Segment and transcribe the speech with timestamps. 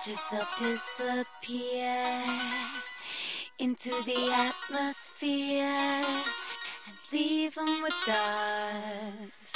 [0.00, 2.04] let yourself disappear
[3.58, 9.52] into the atmosphere and leave them with us.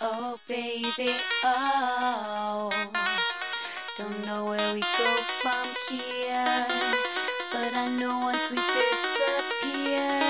[0.00, 1.10] Oh, baby,
[1.44, 2.70] oh.
[3.98, 6.66] Don't know where we go from here,
[7.52, 10.21] but I know once we disappear.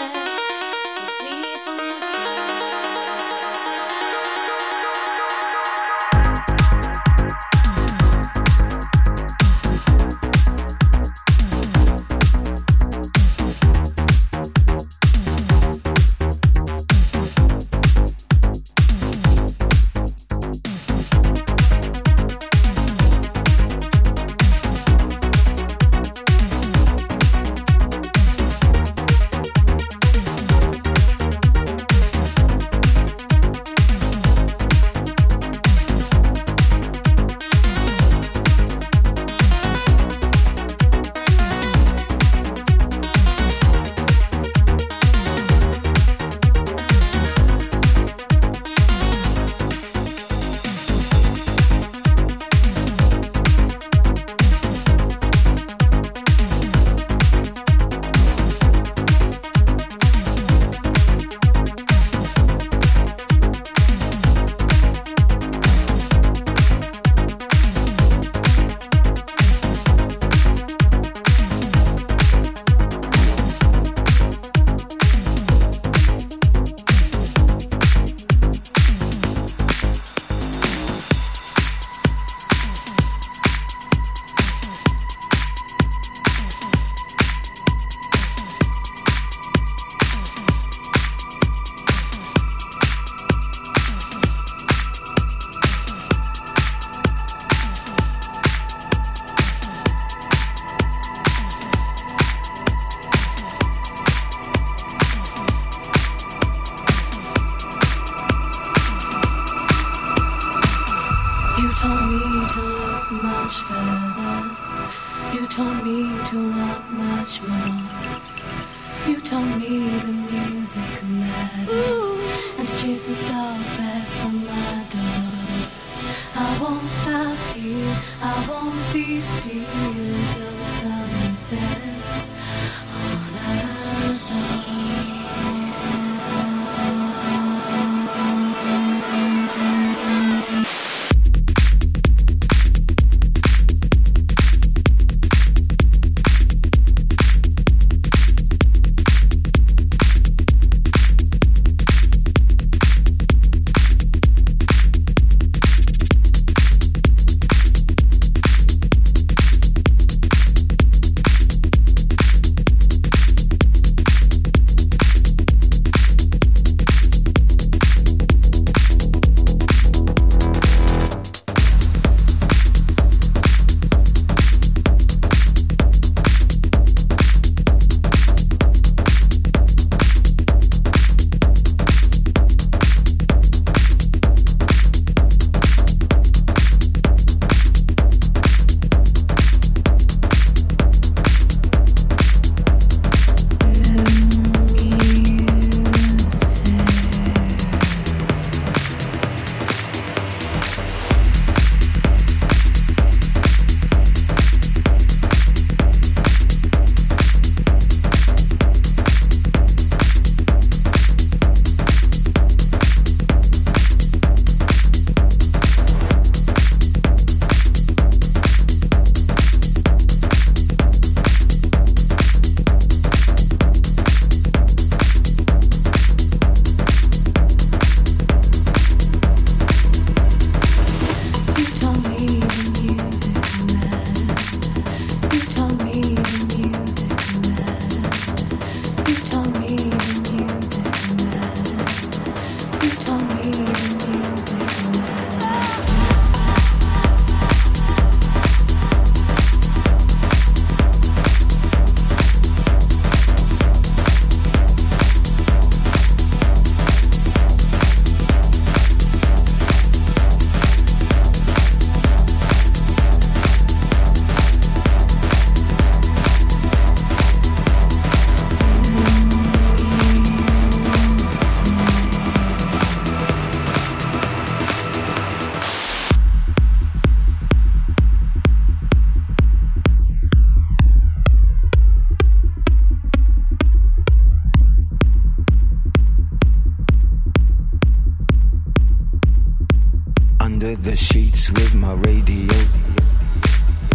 [290.83, 292.59] The sheets with my radio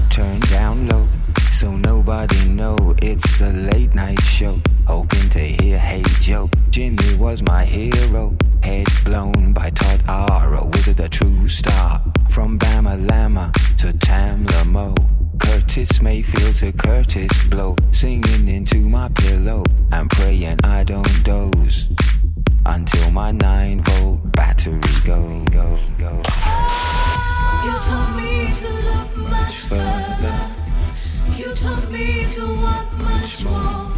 [0.10, 1.06] turned down low,
[1.52, 4.58] so nobody know it's the late night show.
[4.86, 6.50] Hoping to hear Hey Joe.
[6.70, 8.38] Jimmy was my hero.
[8.64, 10.56] Head blown by Todd R.
[10.56, 12.02] A wizard, a true star.
[12.30, 14.96] From Bama Lama to Tamla Mo.
[15.40, 17.76] Curtis Mayfield to Kurtis Blow.
[17.92, 19.66] Singing into my pillow.
[19.92, 21.90] and praying I don't doze
[22.68, 26.22] until my 9 volt battery go, go, go.
[27.64, 30.40] You told me to look much further.
[31.38, 33.90] You told me to want much more.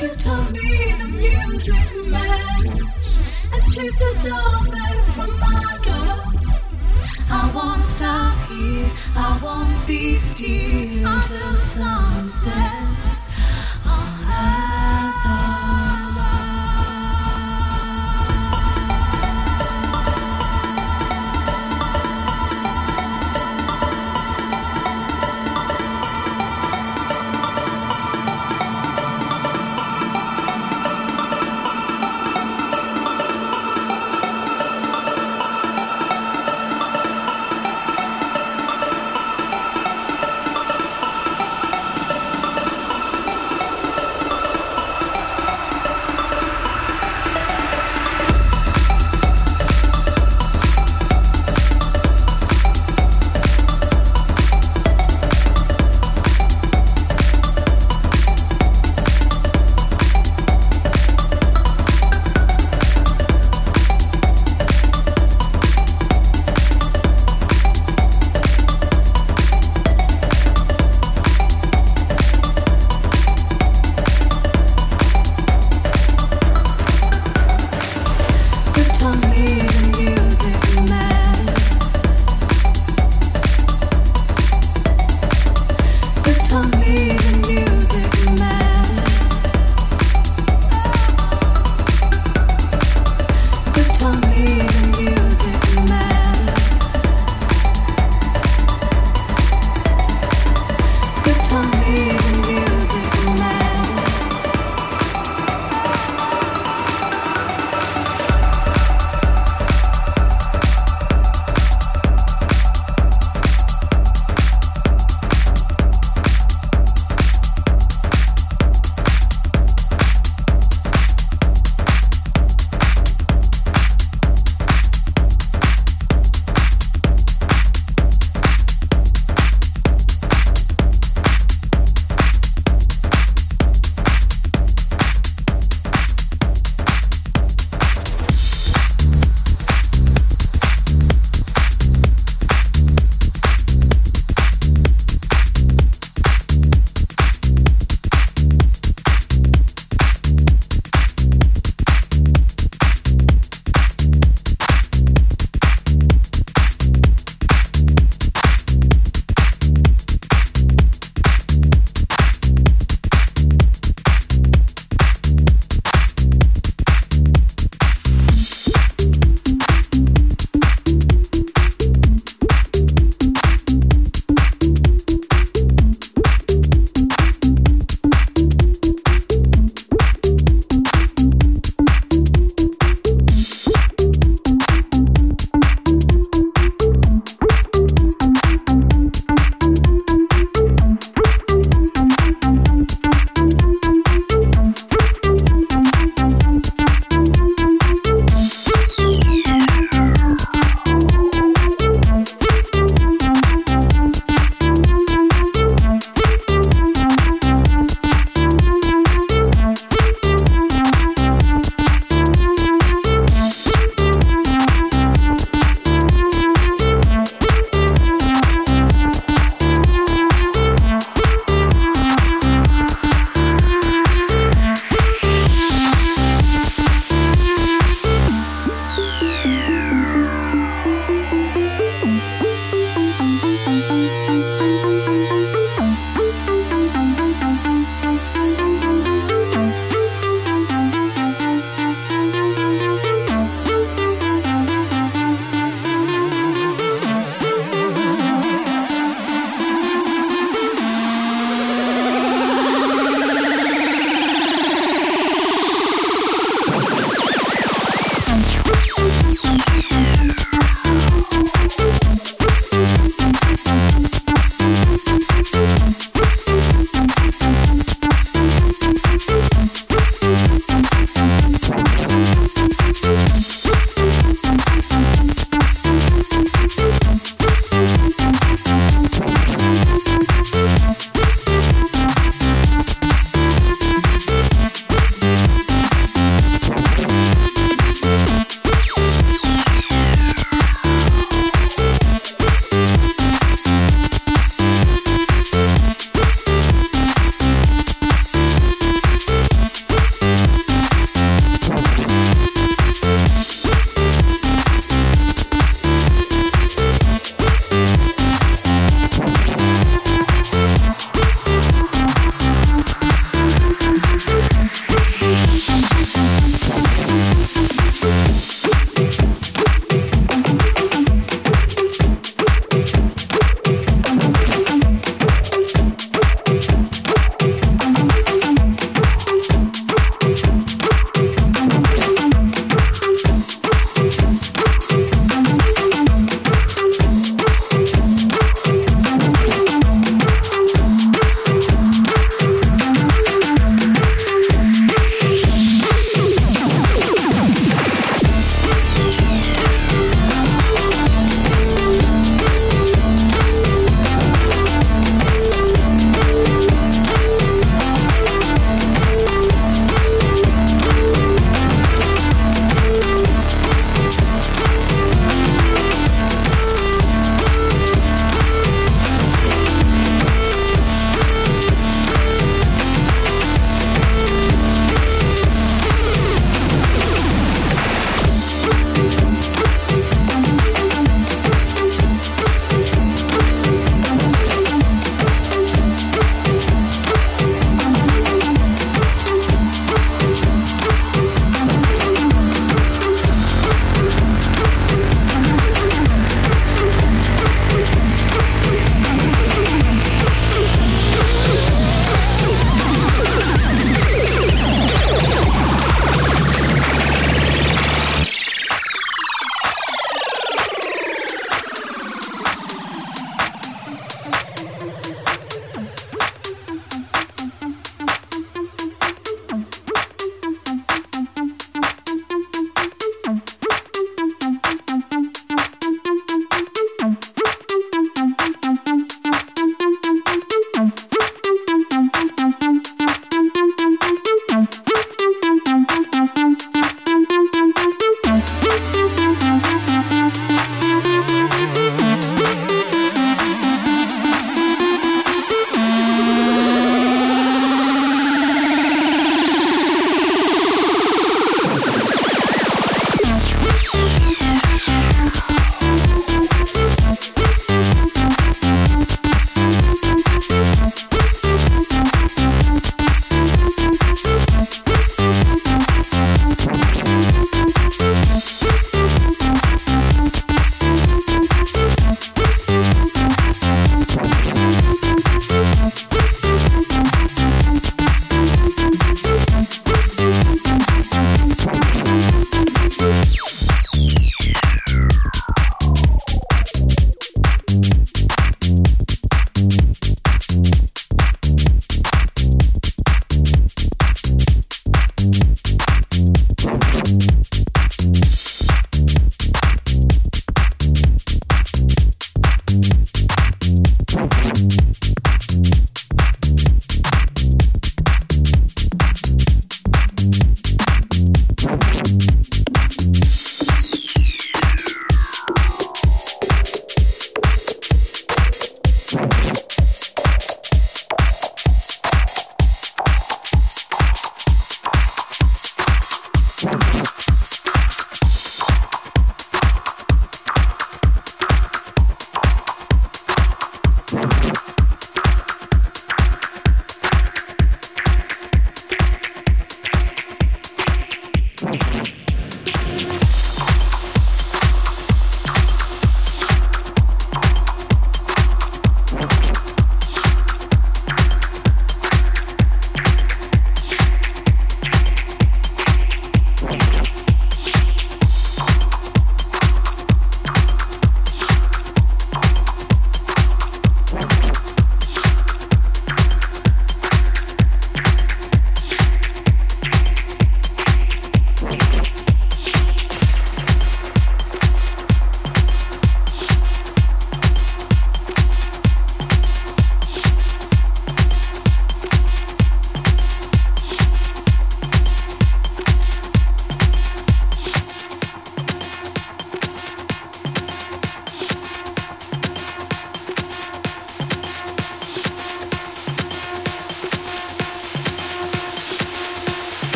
[0.00, 3.16] You told me the music matters.
[3.52, 6.24] And to chase the dogs back from my door.
[7.30, 8.90] I won't stop here.
[9.16, 13.30] I won't be still until sun sets
[13.86, 16.45] on us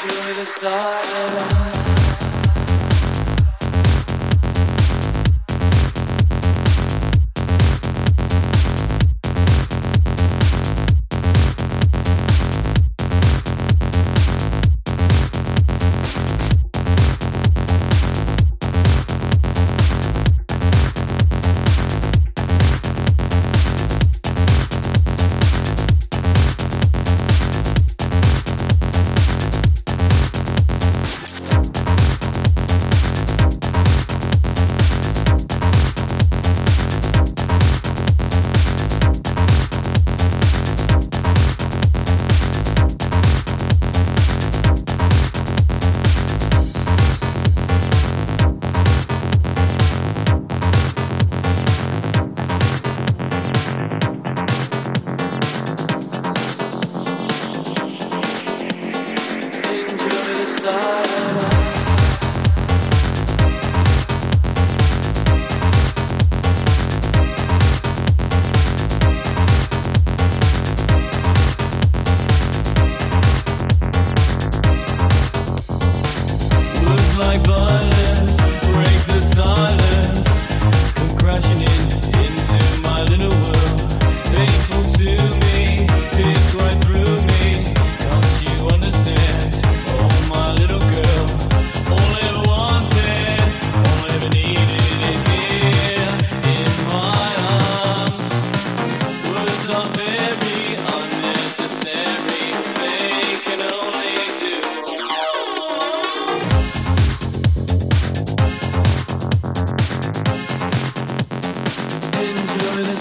[0.00, 1.77] enjoy the silence.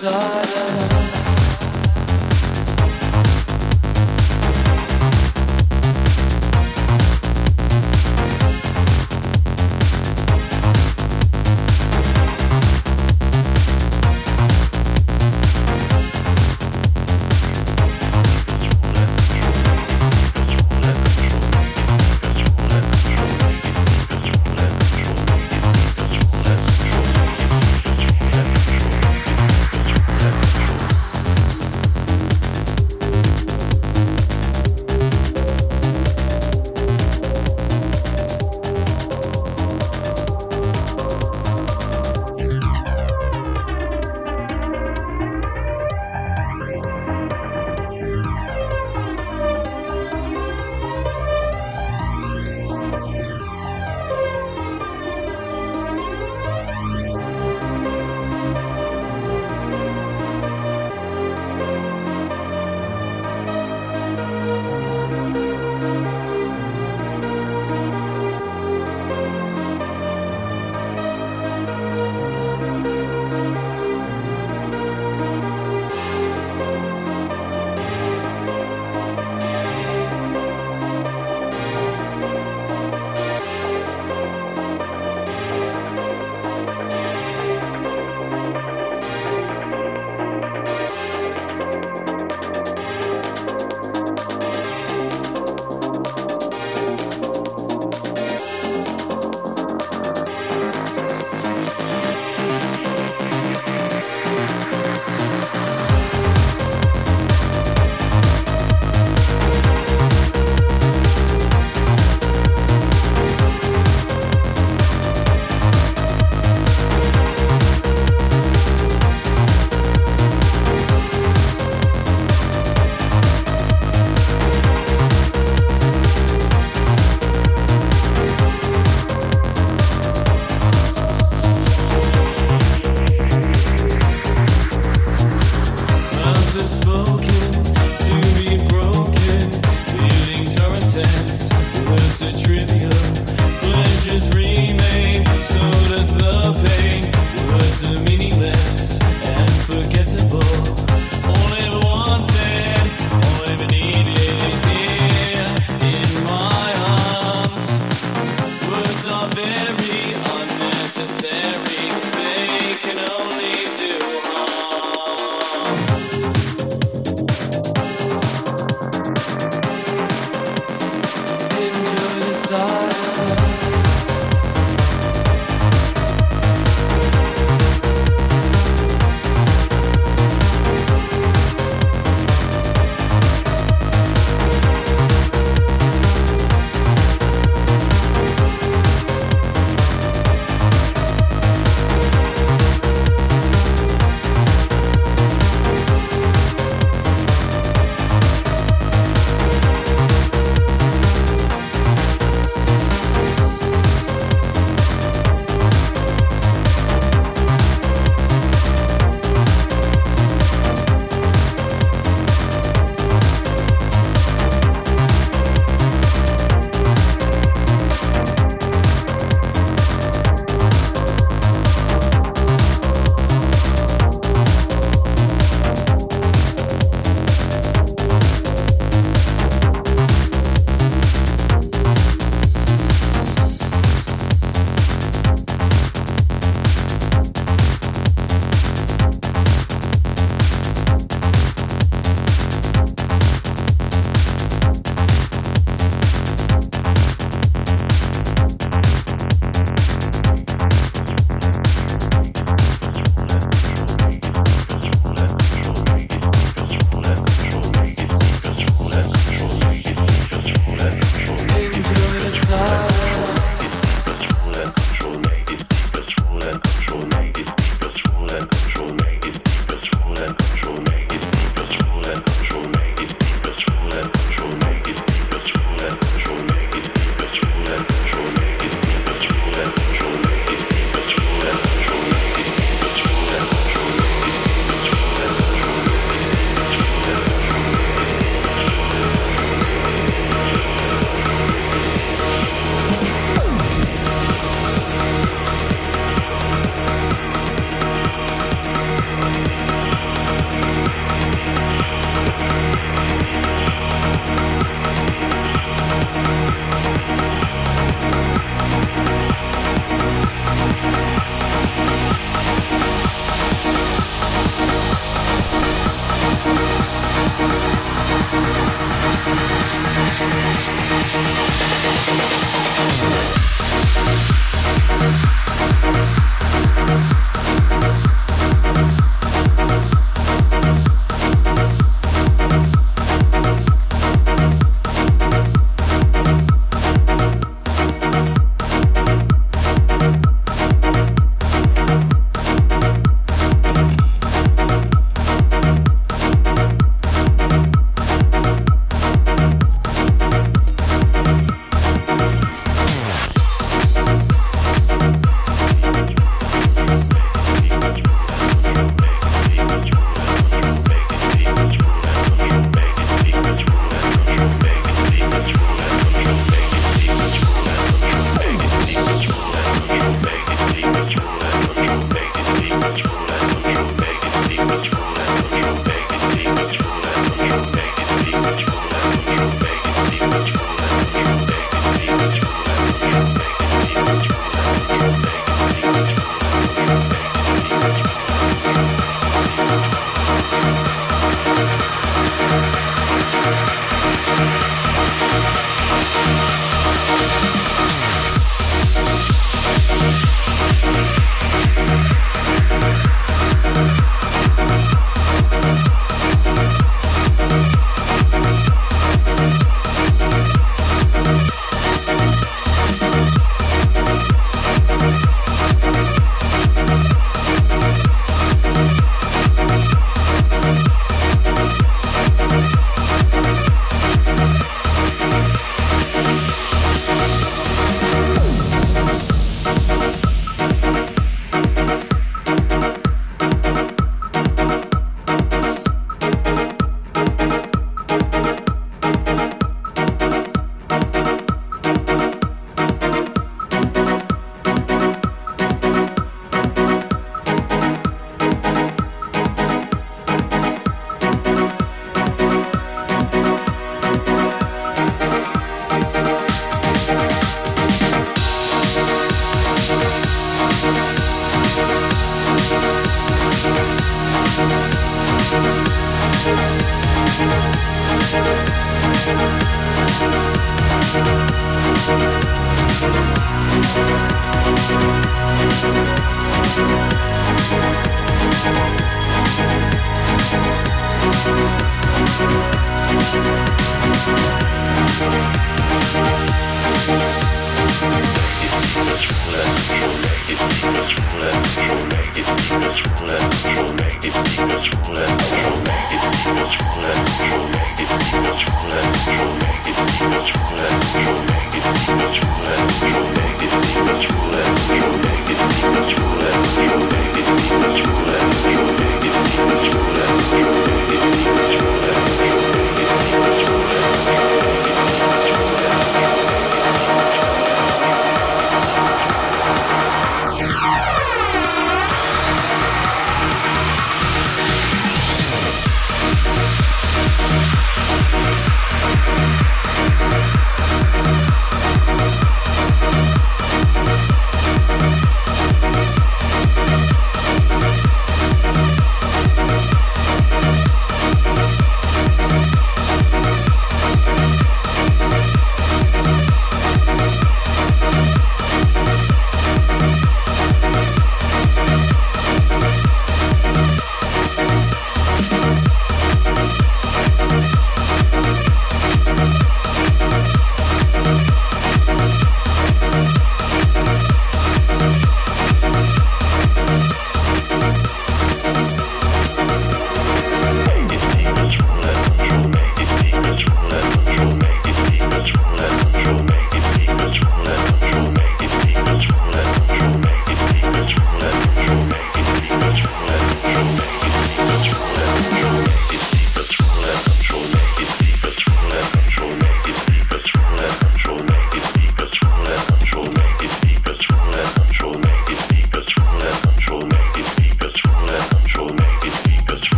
[0.00, 0.77] desire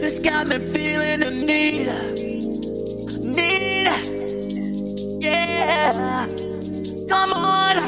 [0.00, 1.88] Music's got me feeling the need.
[3.34, 3.88] Need.
[5.20, 6.24] Yeah.
[7.08, 7.78] Come on.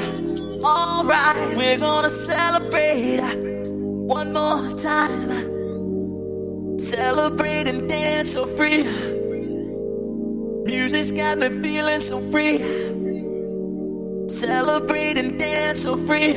[0.61, 5.61] Alright, we're gonna celebrate one more time.
[6.81, 8.83] Celebrate and dance so free.
[10.65, 12.59] Music's got me feeling so free.
[14.29, 16.37] Celebrate and dance so free.